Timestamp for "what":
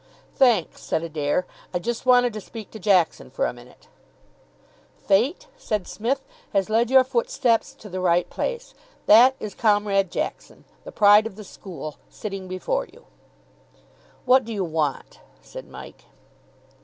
14.25-14.43